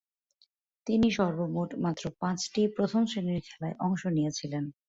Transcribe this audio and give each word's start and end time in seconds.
তিনি 0.87 1.07
সর্বমোট 1.11 1.69
মাত্র 1.83 2.03
পাঁচটি 2.21 2.61
প্রথম-শ্রেণীর 2.75 3.41
খেলায় 3.47 3.75
অংশ 3.79 4.01
নিয়েছিলেন। 4.07 4.63